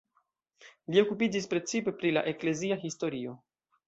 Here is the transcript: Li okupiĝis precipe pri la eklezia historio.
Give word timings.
Li 0.95 1.01
okupiĝis 1.01 1.47
precipe 1.51 1.93
pri 1.99 2.13
la 2.15 2.23
eklezia 2.31 2.79
historio. 2.87 3.35